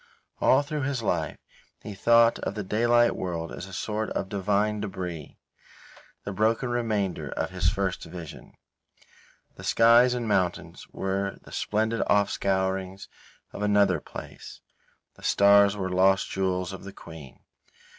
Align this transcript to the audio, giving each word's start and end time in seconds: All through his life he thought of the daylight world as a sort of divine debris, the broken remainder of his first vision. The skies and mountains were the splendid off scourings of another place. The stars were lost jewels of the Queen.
All 0.39 0.63
through 0.63 0.81
his 0.81 1.03
life 1.03 1.37
he 1.83 1.93
thought 1.93 2.39
of 2.39 2.55
the 2.55 2.63
daylight 2.63 3.15
world 3.15 3.51
as 3.51 3.67
a 3.67 3.71
sort 3.71 4.09
of 4.13 4.29
divine 4.29 4.79
debris, 4.81 5.37
the 6.23 6.31
broken 6.31 6.69
remainder 6.69 7.29
of 7.29 7.51
his 7.51 7.69
first 7.69 8.05
vision. 8.05 8.53
The 9.57 9.63
skies 9.63 10.15
and 10.15 10.27
mountains 10.27 10.87
were 10.89 11.37
the 11.43 11.51
splendid 11.51 12.01
off 12.11 12.31
scourings 12.31 13.09
of 13.53 13.61
another 13.61 13.99
place. 14.01 14.61
The 15.17 15.23
stars 15.23 15.77
were 15.77 15.91
lost 15.93 16.31
jewels 16.31 16.73
of 16.73 16.83
the 16.83 16.93
Queen. 16.93 17.41